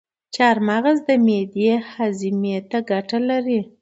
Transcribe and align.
چارمغز 0.35 0.97
د 1.07 1.09
معدې 1.25 1.71
هاضمي 1.91 2.55
ته 2.69 2.77
ګټه 2.89 3.17
لري. 3.29 3.59